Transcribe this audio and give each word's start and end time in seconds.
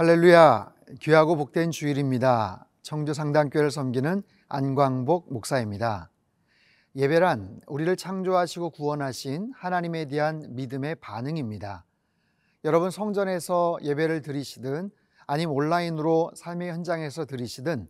할렐루야. 0.00 0.72
귀하고 1.00 1.36
복된 1.36 1.72
주일입니다. 1.72 2.66
청주 2.80 3.12
상당교회를 3.12 3.70
섬기는 3.70 4.22
안광복 4.48 5.30
목사입니다. 5.30 6.10
예배란 6.96 7.60
우리를 7.66 7.94
창조하시고 7.96 8.70
구원하신 8.70 9.52
하나님에 9.54 10.06
대한 10.06 10.46
믿음의 10.54 10.94
반응입니다. 11.02 11.84
여러분 12.64 12.90
성전에서 12.90 13.76
예배를 13.82 14.22
드리시든 14.22 14.90
아니면 15.26 15.54
온라인으로 15.54 16.30
삶의 16.34 16.70
현장에서 16.70 17.26
드리시든 17.26 17.86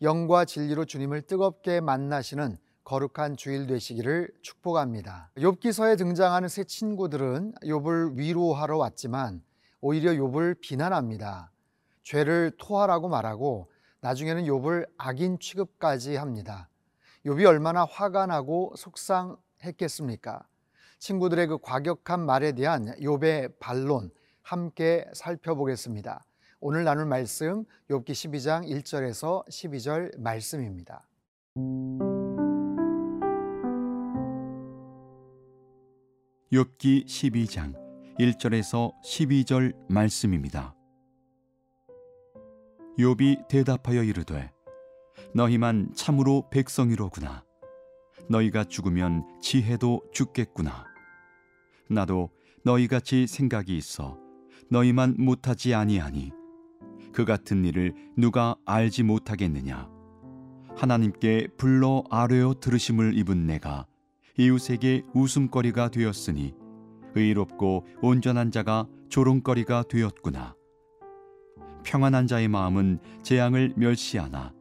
영과 0.00 0.46
진리로 0.46 0.86
주님을 0.86 1.20
뜨겁게 1.20 1.82
만나시는 1.82 2.56
거룩한 2.84 3.36
주일 3.36 3.66
되시기를 3.66 4.30
축복합니다. 4.40 5.30
욥기서에 5.36 5.98
등장하는 5.98 6.48
새 6.48 6.64
친구들은 6.64 7.52
욥을 7.64 8.16
위로하러 8.16 8.78
왔지만 8.78 9.42
오히려 9.80 10.12
욥을 10.12 10.60
비난합니다. 10.60 11.50
죄를 12.02 12.52
토하라고 12.58 13.08
말하고 13.08 13.70
나중에는 14.00 14.44
욥을 14.44 14.88
악인 14.98 15.38
취급까지 15.38 16.16
합니다. 16.16 16.68
욥이 17.24 17.46
얼마나 17.46 17.84
화가 17.84 18.26
나고 18.26 18.74
속상했겠습니까? 18.76 20.46
친구들의 20.98 21.46
그 21.46 21.58
과격한 21.58 22.24
말에 22.24 22.52
대한 22.52 22.86
욥의 22.96 23.58
반론 23.58 24.10
함께 24.42 25.06
살펴보겠습니다. 25.12 26.26
오늘 26.60 26.84
나눌 26.84 27.06
말씀 27.06 27.64
욥기 27.88 28.10
12장 28.10 28.68
1절에서 28.68 29.46
12절 29.48 30.18
말씀입니다. 30.18 31.06
욥기 36.52 37.06
12장 37.06 37.89
1절에서 38.20 38.92
12절 39.02 39.74
말씀입니다. 39.88 40.74
욥이 42.98 43.48
대답하여 43.48 44.02
이르되 44.02 44.52
너희만 45.34 45.92
참으로 45.94 46.46
백성이로구나. 46.50 47.44
너희가 48.28 48.64
죽으면 48.64 49.24
지혜도 49.40 50.02
죽겠구나. 50.12 50.84
나도 51.88 52.28
너희같이 52.62 53.26
생각이 53.26 53.74
있어 53.78 54.18
너희만 54.68 55.16
못하지 55.18 55.74
아니하니 55.74 56.30
그 57.12 57.24
같은 57.24 57.64
일을 57.64 57.94
누가 58.18 58.54
알지 58.66 59.02
못하겠느냐? 59.02 59.88
하나님께 60.76 61.48
불러 61.56 62.04
아뢰어 62.10 62.56
들으심을 62.60 63.16
입은 63.16 63.46
내가 63.46 63.86
이웃에게 64.36 65.04
웃음거리가 65.14 65.88
되었으니 65.88 66.59
의롭고 67.14 67.86
온전한 68.02 68.50
자가 68.50 68.86
조롱거리가 69.08 69.84
되었구나. 69.88 70.54
평안한 71.84 72.26
자의 72.26 72.48
마음은 72.48 72.98
재앙을 73.22 73.72
멸시하나 73.76 74.52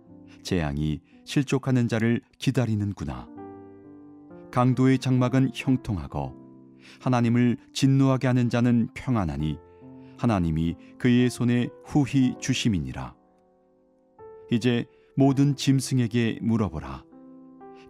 재앙이 0.42 1.02
실족하는 1.26 1.88
자를 1.88 2.22
기다리는구나. 2.38 3.28
강도의 4.52 4.98
장막은 5.00 5.52
형통하고 5.54 6.36
하나님을 7.02 7.58
진노하게 7.74 8.28
하는 8.28 8.50
자는 8.50 8.90
평안하니 8.94 9.60
하나님이 10.18 10.76
그의 10.98 11.30
손에 11.30 11.70
후히 11.86 12.36
주심이니라. 12.40 13.16
이제 14.52 14.86
모든 15.16 15.56
짐승에게 15.56 16.40
물어보라. 16.42 17.04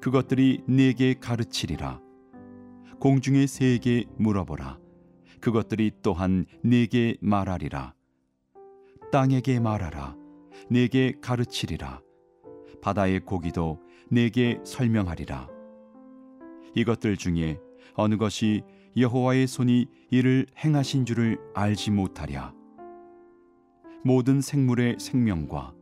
그것들이 0.02 0.64
네게 0.68 1.16
가르치리라. 1.20 2.02
공중의 3.00 3.48
새에게 3.48 4.06
물어보라. 4.18 4.78
그것들이 5.40 5.92
또한 6.02 6.46
네게 6.64 7.16
말하리라. 7.22 7.94
땅에게 9.12 9.62
말하라. 9.62 10.18
네게 10.70 11.16
가르치리라. 11.22 12.02
바다의 12.82 13.22
고기도 13.22 13.80
네게 14.12 14.59
설명하리라. 14.66 15.48
이것들 16.76 17.16
중에 17.16 17.58
어느 17.94 18.18
것이 18.18 18.64
여호와의 18.98 19.48
손이 19.48 19.88
이를 20.12 20.46
행하신 20.58 21.06
줄을 21.06 21.38
알지 21.54 21.92
못하랴. 21.92 22.54
모든 24.04 24.42
생물의 24.42 24.98
생명과 25.00 25.74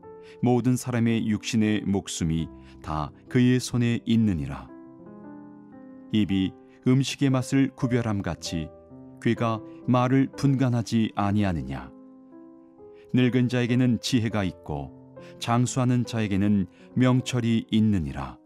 모든 0.44 0.76
사람의 0.76 1.28
육신의 1.28 1.82
목숨이 1.82 2.48
다 2.84 3.12
그의 3.28 3.60
손에 3.60 4.02
있느니라. 4.06 4.70
입이 6.12 6.54
음식의 6.88 7.30
맛을 7.32 7.70
구별함 7.76 8.22
같이 8.22 8.70
귀가 9.22 9.60
말을 9.88 10.30
분간하지 10.38 11.12
아니하느냐. 11.16 11.92
늙은 13.14 13.50
자에게는 13.50 14.00
지혜가 14.00 14.46
있고 14.46 15.18
장수하는 15.40 16.06
자에게는 16.06 16.66
명철이 16.94 17.68
있느니라. 17.70 18.38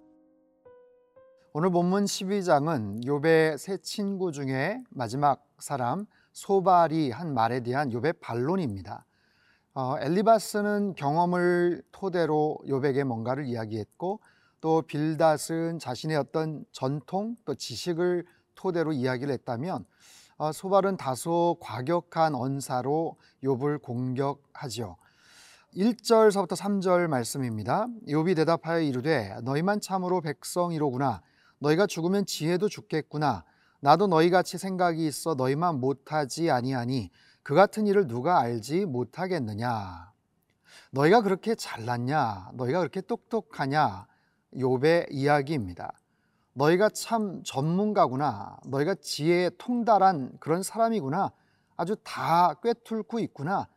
오늘 1.53 1.69
본문 1.69 2.06
12장은 2.06 3.06
욥의 3.06 3.59
세 3.59 3.78
친구 3.78 4.31
중에 4.31 4.80
마지막 4.90 5.46
사람 5.59 6.07
소발이 6.31 7.12
한 7.12 7.35
말에 7.35 7.59
대한 7.59 7.91
욥의 7.91 8.22
반론입니다. 8.22 9.06
어, 9.75 9.97
엘리바스는 10.00 10.96
경험을 10.96 11.84
토대로 11.91 12.57
욥에게 12.66 13.03
뭔가를 13.03 13.46
이야기했고 13.46 14.19
또 14.62 14.84
빌닷은 14.84 15.80
자신의 15.80 16.18
어떤 16.18 16.64
전통 16.72 17.36
또 17.46 17.56
지식을 17.56 18.26
토대로 18.56 18.94
이야기를 18.94 19.34
했다면 19.34 19.86
어, 20.38 20.52
소발은 20.52 20.98
다소 20.98 21.58
과격한 21.60 22.36
언사로 22.36 23.18
욥을 23.44 23.82
공격하지요. 23.82 24.96
1절서부터 25.76 26.56
3절 26.56 27.08
말씀입니다. 27.08 27.88
욥이 28.08 28.36
대답하여 28.36 28.82
이르되 28.82 29.36
너희만 29.44 29.82
참으로 29.82 30.22
백성이로구나 30.22 31.22
너희가 31.60 31.88
죽으면 31.88 32.26
지혜도 32.26 32.70
죽겠구나 32.70 33.44
나도 33.80 34.08
너희 34.08 34.30
같이 34.30 34.58
생각이 34.58 35.06
있어 35.08 35.34
너희만 35.34 35.80
못하지 35.80 36.52
아니하니 36.52 37.10
그 37.42 37.56
같은 37.56 37.88
일을 37.88 38.08
누가 38.08 38.40
알지 38.40 38.86
못하겠느냐? 38.86 40.12
너희가 40.92 41.22
그렇게 41.22 41.56
잘났냐? 41.56 42.52
너희가 42.54 42.80
그렇게 42.80 43.02
똑똑하냐? 43.02 44.11
욥의 44.56 45.07
이야기입니다. 45.12 45.94
너희가 46.53 46.89
참 46.89 47.41
전문가구나. 47.44 48.57
너희가 48.66 48.95
지혜에 48.95 49.51
통달한 49.57 50.31
그런 50.39 50.63
사람이구나. 50.63 51.31
아주 51.78 51.95
다 52.03 52.56
꿰뚫고 52.62 53.19
있구나. 53.19 53.67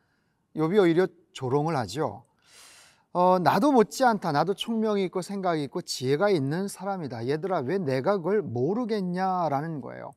욥이 0.56 0.82
오히려 0.82 1.06
조롱을 1.32 1.76
하죠. 1.76 2.24
어, 3.12 3.38
나도 3.38 3.70
못지않다. 3.70 4.32
나도 4.32 4.54
총명이 4.54 5.04
있고 5.04 5.22
생각이 5.22 5.62
있고 5.64 5.82
지혜가 5.82 6.30
있는 6.30 6.66
사람이다. 6.66 7.28
얘들아, 7.28 7.60
왜 7.60 7.78
내가 7.78 8.16
그걸 8.16 8.42
모르겠냐라는 8.42 9.80
거예요. 9.80 10.10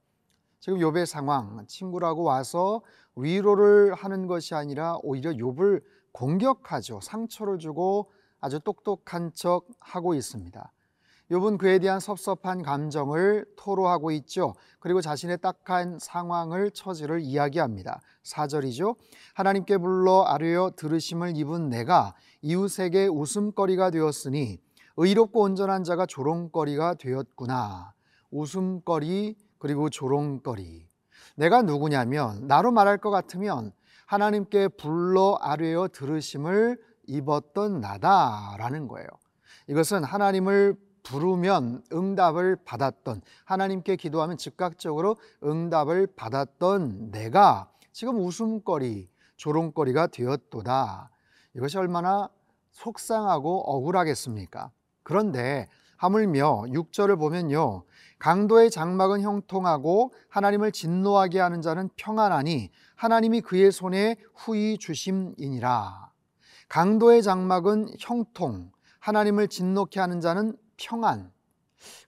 지금 0.59 0.79
욥의 0.79 1.05
상황, 1.05 1.63
친구라고 1.67 2.23
와서 2.23 2.81
위로를 3.15 3.93
하는 3.93 4.25
것이 4.25 4.55
아니라 4.55 4.97
오히려 5.03 5.31
욥을 5.31 5.83
공격하죠. 6.11 6.99
상처를 7.01 7.59
주고 7.59 8.11
아주 8.39 8.59
똑똑한 8.59 9.31
척 9.33 9.65
하고 9.79 10.13
있습니다. 10.13 10.71
욥은 11.31 11.57
그에 11.57 11.79
대한 11.79 11.99
섭섭한 11.99 12.63
감정을 12.63 13.45
토로하고 13.57 14.11
있죠. 14.11 14.53
그리고 14.79 15.01
자신의 15.01 15.39
딱한 15.39 15.99
상황을 15.99 16.71
처지를 16.71 17.19
이야기합니다. 17.19 17.99
4절이죠. 18.23 18.95
하나님께 19.33 19.77
불러 19.77 20.23
아뢰어 20.23 20.71
들으심을 20.77 21.35
입은 21.35 21.69
내가 21.69 22.13
이웃에게 22.41 23.07
웃음거리가 23.07 23.91
되었으니 23.91 24.59
의롭고 24.95 25.41
온전한 25.41 25.83
자가 25.83 26.05
조롱거리가 26.05 26.93
되었구나. 26.95 27.93
웃음거리 28.31 29.35
그리고 29.59 29.89
조롱거리. 29.89 30.87
내가 31.35 31.61
누구냐면 31.61 32.47
나로 32.47 32.71
말할 32.71 32.97
것 32.99 33.09
같으면 33.09 33.73
하나님께 34.05 34.69
불러 34.69 35.37
아뢰어 35.41 35.89
들으심을 35.91 36.79
입었던 37.07 37.81
나다라는 37.81 38.87
거예요. 38.87 39.07
이것은 39.67 40.03
하나님을 40.03 40.75
부르면 41.03 41.83
응답을 41.91 42.57
받았던 42.65 43.21
하나님께 43.45 43.95
기도하면 43.95 44.37
즉각적으로 44.37 45.15
응답을 45.43 46.07
받았던 46.15 47.11
내가 47.11 47.69
지금 47.93 48.19
웃음거리, 48.19 49.09
조롱거리가 49.37 50.07
되었도다. 50.07 51.09
이것이 51.55 51.77
얼마나 51.77 52.29
속상하고 52.71 53.61
억울하겠습니까? 53.61 54.71
그런데 55.03 55.69
하물며 55.97 56.63
6절을 56.67 57.17
보면요. 57.17 57.83
강도의 58.19 58.69
장막은 58.69 59.21
형통하고 59.21 60.13
하나님을 60.29 60.71
진노하게 60.71 61.39
하는 61.39 61.61
자는 61.61 61.89
평안하니 61.95 62.69
하나님이 62.95 63.41
그의 63.41 63.71
손에 63.71 64.17
후히 64.35 64.77
주심이니라. 64.77 66.06
강도의 66.67 67.23
장막은 67.23 67.95
형통, 67.99 68.71
하나님을 68.99 69.47
진노케 69.47 69.99
하는 69.99 70.19
자는 70.19 70.55
평안. 70.75 71.31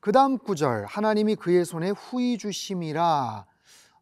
그 0.02 0.12
다음 0.12 0.38
구절 0.38 0.86
하나님이 0.86 1.36
그의 1.36 1.64
손에 1.64 1.92
후히 1.92 2.38
주심이라. 2.38 3.46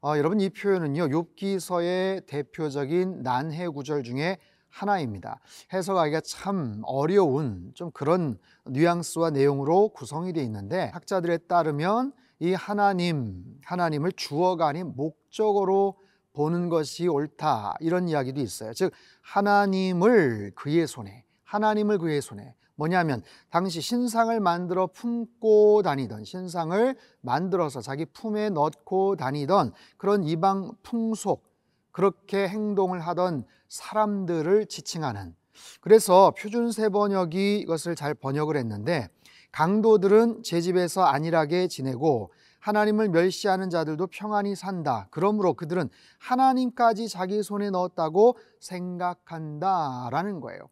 어, 0.02 0.18
여러분 0.18 0.40
이 0.40 0.50
표현은요 0.50 1.08
욥기서의 1.08 2.26
대표적인 2.26 3.24
난해 3.24 3.68
구절 3.68 4.04
중에 4.04 4.38
하나입니다. 4.70 5.40
해석하기가 5.74 6.22
참 6.22 6.82
어려운 6.86 7.72
좀 7.74 7.92
그런 7.92 8.38
뉘앙스와 8.66 9.32
내용으로 9.32 9.90
구성이 9.90 10.34
되어 10.34 10.44
있는데 10.44 10.90
학자들에 10.94 11.38
따르면 11.40 12.14
이 12.40 12.54
하나님, 12.54 13.44
하나님을 13.64 14.12
주어가 14.14 14.68
아닌 14.68 14.94
목적으로 14.96 15.98
보는 16.38 16.70
것이 16.70 17.08
옳다. 17.08 17.78
이런 17.80 18.08
이야기도 18.08 18.40
있어요. 18.40 18.72
즉 18.76 18.94
하나님을 19.22 20.52
그의 20.54 20.86
손에, 20.86 21.24
하나님을 21.44 21.98
그의 21.98 22.22
손에. 22.22 22.54
뭐냐면 22.76 23.24
당시 23.50 23.82
신상을 23.82 24.40
만들어 24.40 24.86
품고 24.86 25.82
다니던 25.82 26.26
신상을 26.26 26.96
만들어서 27.22 27.82
자기 27.82 28.06
품에 28.06 28.52
넣고 28.52 29.16
다니던 29.16 29.74
그런 29.98 30.24
이방 30.24 30.74
풍속 30.84 31.44
그렇게 31.92 32.48
행동을 32.48 33.00
하던 33.00 33.44
사람들을 33.68 34.68
지칭하는. 34.68 35.36
그래서 35.82 36.36
표준세 36.38 36.90
번역이 36.90 37.58
이것을 37.62 37.96
잘 37.96 38.14
번역을 38.14 38.56
했는데 38.58 39.10
강도들은 39.52 40.44
제 40.44 40.62
집에서 40.62 41.02
안일하게 41.02 41.68
지내고 41.68 42.32
하나님을 42.60 43.10
멸시하는 43.10 43.70
자들도 43.70 44.08
평안히 44.08 44.56
산다. 44.56 45.08
그러므로 45.12 45.54
그들은 45.54 45.90
하나님까지 46.20 47.08
자기 47.10 47.44
손에 47.44 47.70
넣었다고 47.70 48.38
생각한다 48.60 50.10
라는 50.12 50.40
거예요. 50.40 50.70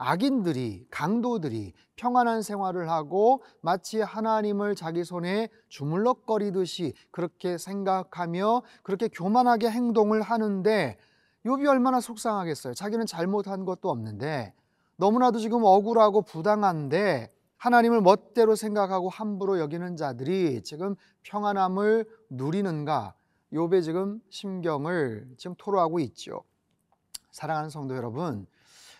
악인들이 0.00 0.86
강도들이 0.90 1.72
평안한 1.96 2.42
생활을 2.42 2.88
하고 2.88 3.42
마치 3.60 4.00
하나님을 4.00 4.76
자기 4.76 5.02
손에 5.02 5.48
주물럭거리듯이 5.68 6.94
그렇게 7.10 7.58
생각하며 7.58 8.62
그렇게 8.84 9.08
교만하게 9.08 9.68
행동을 9.70 10.22
하는데 10.22 10.96
욥이 11.44 11.66
얼마나 11.68 12.00
속상하겠어요. 12.00 12.74
자기는 12.74 13.06
잘못한 13.06 13.64
것도 13.64 13.90
없는데 13.90 14.54
너무나도 14.96 15.40
지금 15.40 15.64
억울하고 15.64 16.22
부당한데 16.22 17.32
하나님을 17.58 18.00
멋대로 18.00 18.54
생각하고 18.54 19.08
함부로 19.08 19.58
여기는 19.58 19.96
자들이 19.96 20.62
지금 20.62 20.94
평안함을 21.22 22.06
누리는가? 22.30 23.14
욥의 23.52 23.82
지금 23.82 24.20
심경을 24.30 25.28
지금 25.36 25.56
토로하고 25.58 25.98
있죠. 26.00 26.42
사랑하는 27.32 27.70
성도 27.70 27.96
여러분, 27.96 28.46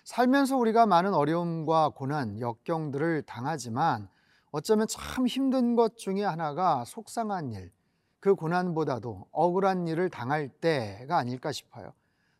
살면서 0.04 0.56
우리가 0.56 0.86
많은 0.86 1.14
어려움과 1.14 1.90
고난, 1.90 2.40
역경들을 2.40 3.22
당하지만 3.22 4.08
어쩌면 4.50 4.86
참 4.88 5.26
힘든 5.26 5.76
것 5.76 5.96
중에 5.96 6.24
하나가 6.24 6.84
속상한 6.84 7.52
일, 7.52 7.70
그 8.18 8.34
고난보다도 8.34 9.26
억울한 9.30 9.86
일을 9.86 10.08
당할 10.08 10.48
때가 10.48 11.18
아닐까 11.18 11.52
싶어요. 11.52 11.92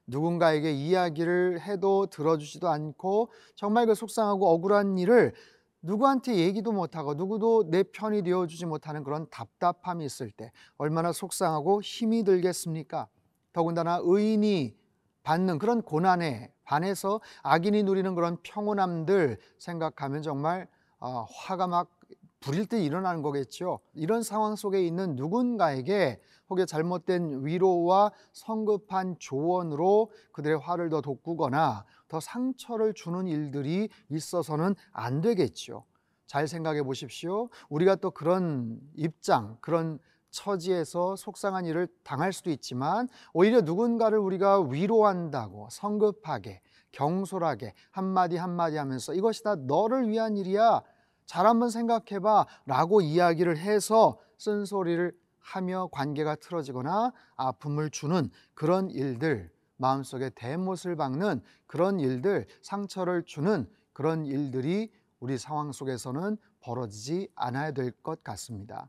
누군가에게 0.06 0.72
이야기를 0.72 1.60
해도 1.60 2.06
들어주지도 2.06 2.68
않고 2.68 3.30
정말 3.54 3.86
그 3.86 3.94
속상하고 3.94 4.48
억울한 4.48 4.98
일을 4.98 5.34
누구한테 5.82 6.36
얘기도 6.36 6.72
못하고 6.72 7.14
누구도 7.14 7.70
내 7.70 7.82
편이 7.82 8.22
되어주지 8.22 8.66
못하는 8.66 9.04
그런 9.04 9.28
답답함이 9.30 10.04
있을 10.04 10.30
때 10.30 10.50
얼마나 10.76 11.12
속상하고 11.12 11.82
힘이 11.82 12.24
들겠습니까? 12.24 13.08
더군다나 13.52 14.00
의인이 14.02 14.76
받는 15.22 15.58
그런 15.58 15.82
고난에 15.82 16.52
반해서 16.64 17.20
악인이 17.42 17.82
누리는 17.82 18.14
그런 18.14 18.38
평온함들 18.42 19.38
생각하면 19.58 20.22
정말 20.22 20.68
어, 21.00 21.26
화가 21.30 21.66
막 21.66 21.97
불일 22.40 22.66
듯 22.66 22.76
일어나는 22.76 23.22
거겠죠. 23.22 23.80
이런 23.94 24.22
상황 24.22 24.56
속에 24.56 24.84
있는 24.86 25.16
누군가에게 25.16 26.20
혹여 26.50 26.66
잘못된 26.66 27.44
위로와 27.44 28.12
성급한 28.32 29.16
조언으로 29.18 30.10
그들의 30.32 30.58
화를 30.58 30.88
더 30.88 31.00
돋구거나 31.00 31.84
더 32.08 32.20
상처를 32.20 32.94
주는 32.94 33.26
일들이 33.26 33.88
있어서는 34.08 34.74
안 34.92 35.20
되겠죠. 35.20 35.84
잘 36.26 36.46
생각해 36.46 36.82
보십시오. 36.82 37.48
우리가 37.68 37.96
또 37.96 38.10
그런 38.10 38.78
입장, 38.94 39.56
그런 39.60 39.98
처지에서 40.30 41.16
속상한 41.16 41.64
일을 41.64 41.88
당할 42.04 42.32
수도 42.32 42.50
있지만 42.50 43.08
오히려 43.32 43.62
누군가를 43.62 44.18
우리가 44.18 44.60
위로한다고 44.60 45.68
성급하게 45.70 46.60
경솔하게 46.92 47.74
한마디 47.90 48.36
한마디 48.36 48.76
하면서 48.76 49.14
이것이 49.14 49.42
다 49.42 49.56
너를 49.56 50.08
위한 50.08 50.36
일이야 50.36 50.82
잘 51.28 51.46
한번 51.46 51.68
생각해 51.68 52.20
봐 52.20 52.46
라고 52.64 53.02
이야기를 53.02 53.58
해서 53.58 54.18
쓴소리를 54.38 55.12
하며 55.38 55.88
관계가 55.92 56.36
틀어지거나 56.36 57.12
아픔을 57.36 57.90
주는 57.90 58.30
그런 58.54 58.90
일들 58.90 59.52
마음속에 59.76 60.30
대못을 60.30 60.96
박는 60.96 61.42
그런 61.66 62.00
일들 62.00 62.46
상처를 62.62 63.24
주는 63.24 63.68
그런 63.92 64.24
일들이 64.24 64.90
우리 65.20 65.36
상황 65.36 65.70
속에서는 65.70 66.38
벌어지지 66.60 67.28
않아야 67.34 67.72
될 67.72 67.92
것 68.02 68.24
같습니다. 68.24 68.88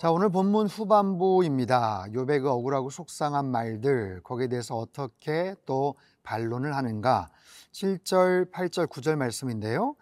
자, 0.00 0.10
오늘 0.10 0.30
본문 0.30 0.66
후반부입니다. 0.68 2.06
요배 2.14 2.38
그 2.38 2.50
억울하고 2.50 2.88
속상한 2.88 3.44
말들 3.44 4.22
거기에 4.22 4.48
대해서 4.48 4.74
어떻게 4.78 5.54
또 5.66 5.94
반론을 6.22 6.74
하는가? 6.74 7.28
7절, 7.72 8.50
8절, 8.50 8.86
9절 8.86 9.16
말씀인데요. 9.16 9.94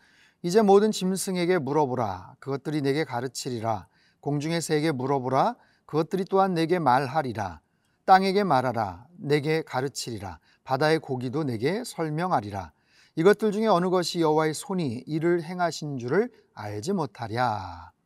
이제 0.43 0.63
모든 0.63 0.93
짐승에게 0.93 1.59
물어보라. 1.59 2.37
그것들이 2.39 2.81
내게 2.81 3.03
가르치리라. 3.03 3.89
공중의 4.21 4.63
새에게 4.63 4.93
물어보라. 4.93 5.57
그것들이 5.85 6.27
또한 6.27 6.55
내게 6.55 6.79
말하리라. 6.79 7.61
땅에게 8.05 8.45
말하라. 8.45 9.05
내게 9.17 9.63
가르치리라. 9.63 10.39
바다의 10.63 11.01
고기도 11.01 11.43
내게 11.43 11.83
설명하리라. 11.83 12.71
이것들 13.17 13.51
중에 13.51 13.67
어느 13.67 13.91
것이 13.91 14.21
여호와의 14.21 14.55
손이 14.55 15.03
이를 15.09 15.43
행하신 15.43 15.99
줄을 15.99 16.31
알지 16.55 16.93
못하랴. 16.93 17.98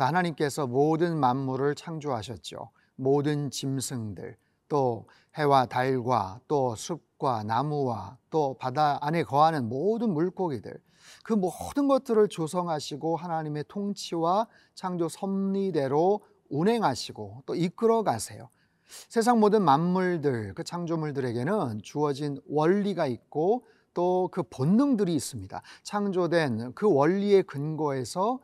자, 0.00 0.06
하나님께서 0.06 0.66
모든 0.66 1.20
만물을 1.20 1.74
창조하셨죠. 1.74 2.70
모든 2.96 3.50
짐승들, 3.50 4.34
또 4.66 5.06
해와 5.36 5.66
달과 5.66 6.40
또 6.48 6.74
숲과 6.74 7.42
나무와 7.42 8.16
또 8.30 8.56
바다 8.58 8.96
안에 9.02 9.24
거하는 9.24 9.68
모든 9.68 10.14
물고기들, 10.14 10.80
그 11.22 11.34
모든 11.34 11.86
것들을 11.86 12.28
조성하시고 12.28 13.16
하나님의 13.16 13.66
통치와 13.68 14.46
창조 14.74 15.10
섭리대로 15.10 16.20
운행하시고 16.48 17.42
또 17.44 17.54
이끌어 17.54 18.02
가세요. 18.02 18.48
세상 18.86 19.38
모든 19.38 19.62
만물들, 19.62 20.54
그 20.54 20.64
창조물들에게는 20.64 21.82
주어진 21.82 22.40
원리가 22.48 23.06
있고 23.06 23.66
또 23.92 24.28
그 24.32 24.42
본능들이 24.44 25.14
있습니다. 25.14 25.60
창조된 25.82 26.72
그 26.74 26.90
원리의 26.90 27.42
근거에서 27.42 28.38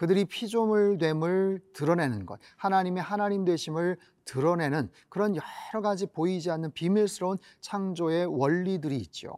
그들이 0.00 0.24
피조물됨을 0.24 1.60
드러내는 1.74 2.24
것, 2.24 2.40
하나님의 2.56 3.02
하나님 3.02 3.44
되심을 3.44 3.98
드러내는 4.24 4.88
그런 5.10 5.36
여러 5.36 5.82
가지 5.82 6.06
보이지 6.06 6.50
않는 6.50 6.72
비밀스러운 6.72 7.36
창조의 7.60 8.24
원리들이 8.24 8.96
있죠. 8.96 9.36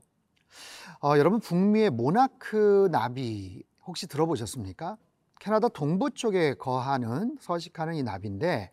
어, 1.02 1.18
여러분 1.18 1.40
북미의 1.40 1.90
모나크 1.90 2.90
나비 2.92 3.64
혹시 3.84 4.06
들어보셨습니까? 4.06 4.96
캐나다 5.40 5.66
동부 5.66 6.10
쪽에 6.10 6.54
거하는 6.54 7.36
서식하는 7.40 7.96
이 7.96 8.04
나비인데 8.04 8.70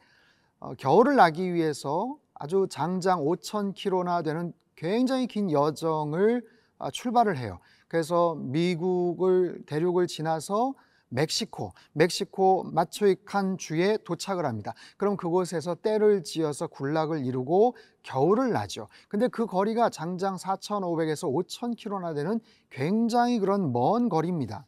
어, 0.60 0.75
겨울을 0.75 1.15
나기 1.15 1.55
위해서 1.55 2.19
아주 2.36 2.67
장장 2.69 3.22
5천 3.22 3.74
킬로나 3.74 4.22
되는 4.22 4.53
굉장히 4.75 5.25
긴 5.25 5.50
여정을 5.50 6.46
어, 6.77 6.91
출발을 6.91 7.36
해요. 7.39 7.58
그래서 7.88 8.36
미국을 8.36 9.63
대륙을 9.65 10.05
지나서 10.05 10.75
멕시코, 11.10 11.74
멕시코 11.94 12.63
마초이칸 12.63 13.58
주에 13.58 13.98
도착을 13.98 14.46
합니다. 14.46 14.74
그럼 14.98 15.18
그곳에서 15.18 15.75
때를 15.75 16.24
지어서 16.24 16.68
군락을 16.68 17.25
이루고 17.25 17.75
겨울을 18.04 18.51
나죠. 18.51 18.88
근데 19.08 19.28
그 19.28 19.46
거리가 19.46 19.89
장장 19.89 20.36
4,500에서 20.36 21.32
5,000km나 21.32 22.16
되는 22.16 22.39
굉장히 22.70 23.39
그런 23.39 23.74
먼 23.74 24.08
거리입니다. 24.10 24.66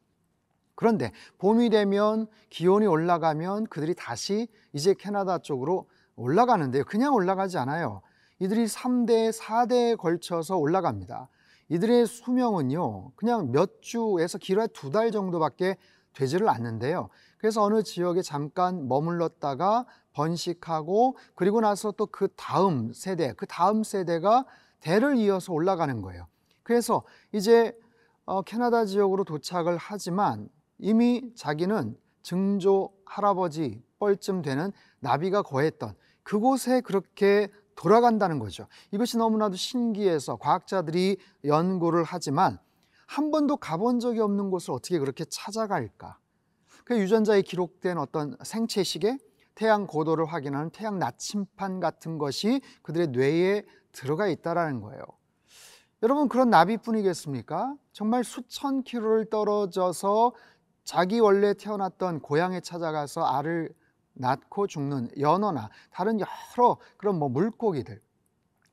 그런데 0.75 1.11
봄이 1.37 1.69
되면 1.69 2.25
기온이 2.49 2.87
올라가면 2.87 3.67
그들이 3.67 3.93
다시 3.93 4.47
이제 4.73 4.95
캐나다 4.97 5.37
쪽으로 5.37 5.87
올라가는데요. 6.15 6.83
그냥 6.85 7.13
올라가지 7.13 7.57
않아요. 7.59 8.01
이들이 8.39 8.65
3대, 8.65 9.31
4대에 9.31 9.95
걸쳐서 9.97 10.57
올라갑니다. 10.57 11.29
이들의 11.69 12.07
수명은요, 12.07 13.11
그냥 13.15 13.51
몇 13.51 13.81
주에서 13.81 14.37
길어야 14.39 14.67
두 14.67 14.89
달 14.91 15.11
정도밖에 15.11 15.77
되지를 16.13 16.49
않는데요. 16.49 17.09
그래서 17.37 17.63
어느 17.63 17.83
지역에 17.83 18.21
잠깐 18.21 18.87
머물렀다가 18.87 19.85
번식하고 20.13 21.17
그리고 21.35 21.61
나서 21.61 21.91
또 21.91 22.05
그 22.05 22.27
다음 22.35 22.91
세대, 22.93 23.33
그 23.33 23.45
다음 23.45 23.83
세대가 23.83 24.45
대를 24.79 25.15
이어서 25.17 25.53
올라가는 25.53 26.01
거예요. 26.01 26.27
그래서 26.63 27.03
이제 27.31 27.77
어, 28.25 28.41
캐나다 28.41 28.85
지역으로 28.85 29.23
도착을 29.23 29.77
하지만 29.77 30.49
이미 30.77 31.31
자기는 31.35 31.97
증조 32.21 32.91
할아버지 33.05 33.81
뻘쯤 33.99 34.41
되는 34.41 34.71
나비가 34.99 35.41
거했던 35.41 35.95
그곳에 36.23 36.81
그렇게 36.81 37.49
돌아간다는 37.75 38.37
거죠. 38.39 38.67
이것이 38.91 39.17
너무나도 39.17 39.55
신기해서 39.55 40.35
과학자들이 40.35 41.17
연구를 41.45 42.03
하지만 42.03 42.59
한 43.11 43.29
번도 43.29 43.57
가본 43.57 43.99
적이 43.99 44.21
없는 44.21 44.51
곳을 44.51 44.71
어떻게 44.71 44.97
그렇게 44.97 45.25
찾아갈까? 45.25 46.17
그 46.85 46.97
유전자에 46.97 47.41
기록된 47.41 47.97
어떤 47.97 48.37
생체 48.41 48.83
시계, 48.83 49.17
태양 49.53 49.85
고도를 49.85 50.25
확인하는 50.25 50.69
태양 50.69 50.97
나침판 50.97 51.81
같은 51.81 52.17
것이 52.17 52.61
그들의 52.83 53.07
뇌에 53.07 53.63
들어가 53.91 54.29
있다라는 54.29 54.79
거예요. 54.79 55.03
여러분 56.03 56.29
그런 56.29 56.49
나비뿐이겠습니까? 56.49 57.75
정말 57.91 58.23
수천 58.23 58.83
킬로를 58.83 59.25
떨어져서 59.29 60.31
자기 60.85 61.19
원래 61.19 61.53
태어났던 61.53 62.21
고향에 62.21 62.61
찾아가서 62.61 63.25
알을 63.25 63.75
낳고 64.13 64.67
죽는 64.67 65.09
연어나 65.19 65.69
다른 65.89 66.17
여러 66.21 66.77
그런 66.95 67.19
뭐 67.19 67.27
물고기들 67.27 68.01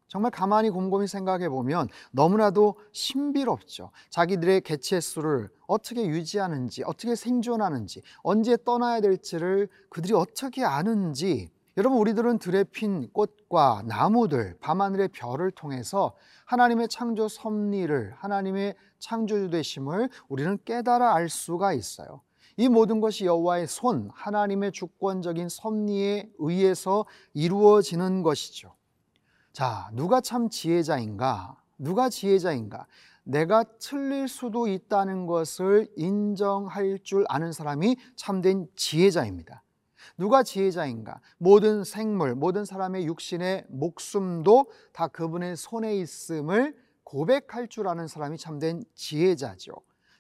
정말 0.09 0.31
가만히 0.31 0.71
곰곰이 0.71 1.07
생각해 1.07 1.49
보면 1.49 1.89
너무나도 2.11 2.77
신비롭죠. 2.93 3.91
자기들의 4.11 4.63
개체 4.63 5.01
수를 5.01 5.51
어떻게 5.67 6.07
유지하는지, 6.07 6.83
어떻게 6.85 7.15
생존하는지, 7.15 8.03
언제 8.23 8.57
떠나야 8.57 9.01
될지를 9.01 9.69
그들이 9.91 10.15
어떻게 10.15 10.65
아는지 10.65 11.51
여러분 11.79 11.99
우리들은 11.99 12.41
들에 12.41 12.65
핀 12.65 13.09
꽃과 13.13 13.85
나무들, 13.87 14.57
밤하늘의 14.59 15.11
별을 15.11 15.53
통해서 15.53 16.17
하나님의 16.47 16.89
창조 16.89 17.29
섭리를 17.29 18.15
하나님의 18.17 18.75
창조주 18.99 19.51
되심을 19.51 20.09
우리는 20.29 20.59
깨달아 20.65 21.15
알 21.15 21.29
수가 21.29 21.75
있어요. 21.75 22.21
이 22.57 22.69
모든 22.69 23.01
것이 23.01 23.27
여호와의 23.27 23.69
손, 23.69 24.11
하나님의 24.13 24.73
주권적인 24.73 25.49
섭리에 25.49 26.29
의해서 26.39 27.05
이루어지는 27.33 28.25
것이죠. 28.25 28.75
자, 29.59 29.91
누가 29.93 30.21
참 30.21 30.49
지혜자인가? 30.49 31.57
누가 31.79 32.09
지혜자인가? 32.09 32.87
내가 33.25 33.65
틀릴 33.65 34.29
수도 34.29 34.69
있다는 34.69 35.27
것을 35.27 35.89
인정할 35.97 37.01
줄 37.03 37.25
아는 37.29 37.51
사람이 37.51 37.97
참된 38.15 38.69
지혜자입니다. 38.77 39.65
누가 40.17 40.45
지혜자인가? 40.45 41.19
모든 41.39 41.83
생물, 41.83 42.37
모든 42.37 42.65
사람의 42.65 43.07
육신의 43.07 43.65
목숨도 43.69 44.71
다 44.93 45.09
그분의 45.09 45.57
손에 45.57 45.97
있음을 45.97 46.77
고백할 47.03 47.67
줄 47.67 47.89
아는 47.89 48.07
사람이 48.07 48.39
참된 48.39 48.85
지혜자죠. 48.95 49.73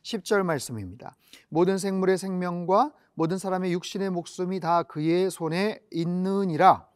10절 0.02 0.42
말씀입니다. 0.42 1.14
모든 1.48 1.78
생물의 1.78 2.18
생명과 2.18 2.92
모든 3.14 3.38
사람의 3.38 3.72
육신의 3.72 4.10
목숨이 4.10 4.58
다 4.58 4.82
그의 4.82 5.30
손에 5.30 5.78
있느니라. 5.92 6.88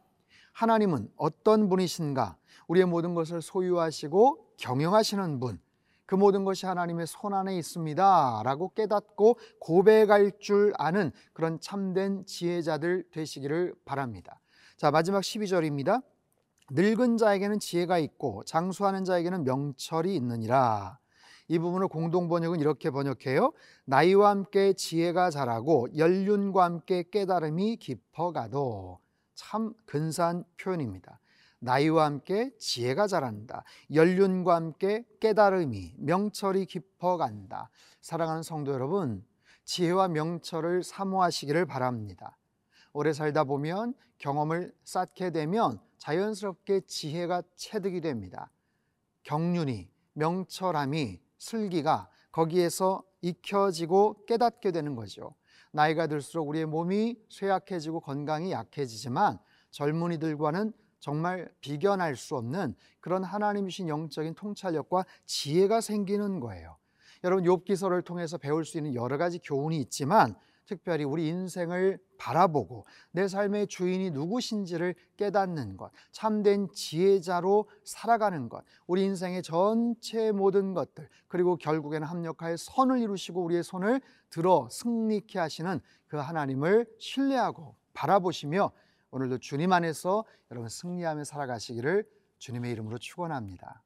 하나님은 0.53 1.09
어떤 1.17 1.67
분이신가? 1.69 2.37
우리의 2.67 2.85
모든 2.85 3.13
것을 3.13 3.41
소유하시고 3.41 4.53
경영하시는 4.57 5.39
분. 5.39 5.59
그 6.05 6.15
모든 6.15 6.45
것이 6.45 6.65
하나님의 6.65 7.07
손 7.07 7.33
안에 7.33 7.57
있습니다. 7.57 8.41
라고 8.43 8.71
깨닫고 8.73 9.37
고백할 9.59 10.33
줄 10.39 10.73
아는 10.77 11.11
그런 11.33 11.59
참된 11.59 12.25
지혜자들 12.25 13.05
되시기를 13.11 13.73
바랍니다. 13.85 14.39
자, 14.77 14.91
마지막 14.91 15.21
12절입니다. 15.21 16.03
늙은 16.71 17.17
자에게는 17.17 17.59
지혜가 17.59 17.97
있고 17.99 18.43
장수하는 18.45 19.05
자에게는 19.05 19.43
명철이 19.43 20.15
있느니라. 20.15 20.99
이 21.47 21.59
부분을 21.59 21.87
공동 21.87 22.29
번역은 22.29 22.59
이렇게 22.59 22.89
번역해요. 22.89 23.51
나이와 23.85 24.29
함께 24.29 24.73
지혜가 24.73 25.29
자라고 25.29 25.87
연륜과 25.97 26.63
함께 26.63 27.03
깨달음이 27.09 27.77
깊어가도 27.77 28.99
참 29.35 29.73
근사한 29.85 30.43
표현입니다. 30.57 31.19
나이와 31.59 32.05
함께 32.05 32.51
지혜가 32.57 33.07
자란다. 33.07 33.63
연륜과 33.93 34.55
함께 34.55 35.05
깨달음이 35.21 35.95
명철이 35.97 36.65
깊어간다. 36.65 37.69
사랑하는 38.01 38.43
성도 38.43 38.73
여러분, 38.73 39.25
지혜와 39.63 40.09
명철을 40.09 40.83
사모하시기를 40.83 41.65
바랍니다. 41.65 42.37
오래 42.91 43.13
살다 43.13 43.45
보면 43.45 43.93
경험을 44.17 44.73
쌓게 44.83 45.31
되면 45.31 45.79
자연스럽게 45.97 46.81
지혜가 46.81 47.43
체득이 47.55 48.01
됩니다. 48.01 48.51
경륜이 49.23 49.89
명철함이 50.13 51.21
슬기가 51.37 52.09
거기에서 52.31 53.03
익혀지고 53.21 54.25
깨닫게 54.25 54.71
되는 54.71 54.95
거죠. 54.95 55.33
나이가 55.73 56.07
들수록 56.07 56.47
우리의 56.47 56.67
몸이 56.67 57.17
쇠약해지고 57.29 57.99
건강이 57.99 58.51
약해지지만 58.51 59.39
젊은이들과는 59.71 60.71
정말 60.99 61.51
비견할 61.61 62.15
수 62.15 62.35
없는 62.37 62.75
그런 62.99 63.23
하나님이신 63.23 63.89
영적인 63.89 64.35
통찰력과 64.35 65.05
지혜가 65.25 65.81
생기는 65.81 66.39
거예요. 66.39 66.77
여러분 67.23 67.43
욥기서를 67.43 68.05
통해서 68.05 68.37
배울 68.37 68.65
수 68.65 68.77
있는 68.77 68.93
여러 68.93 69.17
가지 69.17 69.39
교훈이 69.39 69.79
있지만 69.81 70.35
특별히 70.65 71.03
우리 71.03 71.27
인생을 71.27 71.99
바라보고 72.17 72.85
내 73.11 73.27
삶의 73.27 73.67
주인이 73.67 74.11
누구신지를 74.11 74.95
깨닫는 75.17 75.77
것, 75.77 75.91
참된 76.11 76.69
지혜자로 76.73 77.67
살아가는 77.83 78.49
것, 78.49 78.63
우리 78.87 79.03
인생의 79.03 79.43
전체 79.43 80.31
모든 80.31 80.73
것들, 80.73 81.09
그리고 81.27 81.57
결국에는 81.57 82.07
합력하여 82.07 82.55
선을 82.57 82.99
이루시고 82.99 83.43
우리의 83.43 83.63
손을 83.63 84.01
들어 84.29 84.67
승리케 84.71 85.37
하시는 85.39 85.79
그 86.07 86.17
하나님을 86.17 86.85
신뢰하고 86.97 87.75
바라보시며 87.93 88.71
오늘도 89.11 89.37
주님 89.39 89.71
안에서 89.71 90.25
여러분 90.49 90.69
승리하며 90.69 91.23
살아가시기를 91.23 92.07
주님의 92.39 92.71
이름으로 92.71 92.97
축원합니다. 92.97 93.83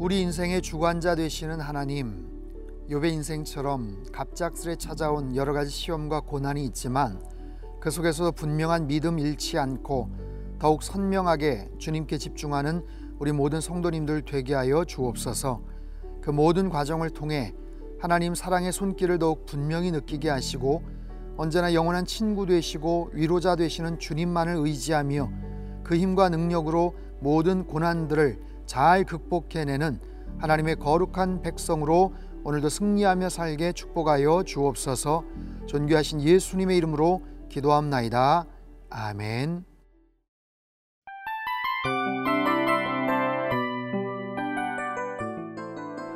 우리 0.00 0.20
인생의 0.20 0.62
주관자 0.62 1.16
되시는 1.16 1.58
하나님, 1.58 2.28
욥의 2.88 3.14
인생처럼 3.14 4.04
갑작스레 4.12 4.76
찾아온 4.76 5.34
여러 5.34 5.52
가지 5.52 5.72
시험과 5.72 6.20
고난이 6.20 6.64
있지만 6.66 7.20
그 7.80 7.90
속에서 7.90 8.30
분명한 8.30 8.86
믿음 8.86 9.18
잃지 9.18 9.58
않고 9.58 10.08
더욱 10.60 10.84
선명하게 10.84 11.72
주님께 11.78 12.16
집중하는 12.16 12.84
우리 13.18 13.32
모든 13.32 13.60
성도님들 13.60 14.22
되게 14.22 14.54
하여 14.54 14.84
주옵소서. 14.84 15.62
그 16.20 16.30
모든 16.30 16.68
과정을 16.68 17.10
통해 17.10 17.52
하나님 17.98 18.36
사랑의 18.36 18.70
손길을 18.70 19.18
더욱 19.18 19.46
분명히 19.46 19.90
느끼게 19.90 20.30
하시고 20.30 20.84
언제나 21.36 21.74
영원한 21.74 22.06
친구 22.06 22.46
되시고 22.46 23.10
위로자 23.14 23.56
되시는 23.56 23.98
주님만을 23.98 24.58
의지하며 24.58 25.32
그 25.82 25.96
힘과 25.96 26.28
능력으로 26.28 26.94
모든 27.18 27.66
고난들을 27.66 28.46
잘 28.68 29.02
극복해내는 29.04 30.00
하나님의 30.38 30.76
거룩한 30.76 31.42
백성으로 31.42 32.14
오늘도 32.44 32.68
승리하며 32.68 33.28
살게 33.30 33.72
축복하여 33.72 34.44
주옵소서 34.44 35.24
존귀하신 35.66 36.22
예수님의 36.22 36.76
이름으로 36.76 37.22
기도합나이다. 37.48 38.44
아멘. 38.90 39.64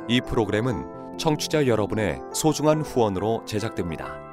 이 0.07 0.21
프로그램은 0.21 1.17
청취자 1.17 1.67
여러분의 1.67 2.19
소중한 2.33 2.81
후원으로 2.81 3.43
제작됩니다. 3.45 4.32